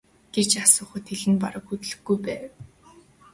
[0.33, 2.49] гэж асуухад хэл нь бараг хөдлөхгүй байв.